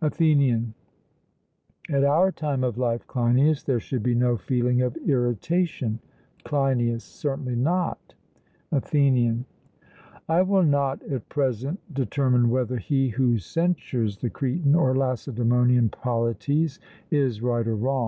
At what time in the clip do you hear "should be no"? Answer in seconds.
3.78-4.36